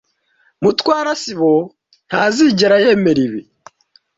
[0.63, 1.53] Mutwara sibo
[2.07, 3.41] ntazigera yemera ibi.